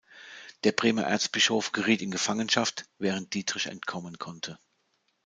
Der 0.63 0.71
Bremer 0.71 1.03
Erzbischof 1.03 1.73
geriet 1.73 2.01
in 2.01 2.09
Gefangenschaft, 2.09 2.85
während 2.97 3.35
Dietrich 3.35 3.67
entkommen 3.67 4.17
konnte. 4.17 4.57